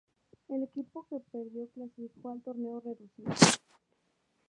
[0.49, 3.31] El equipo que perdió clasificó al "Torneo Reducido".